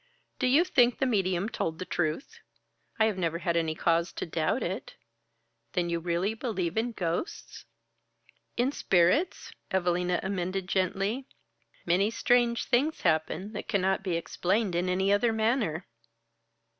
[0.39, 2.39] "Do you think the medium told the truth?"
[2.97, 4.95] "I've never had any cause to doubt it."
[5.73, 7.65] "Then you really believe in ghosts?"
[8.57, 11.27] "In spirits?" Evalina amended gently.
[11.85, 15.85] "Many strange things happen that cannot be explained in any other manner."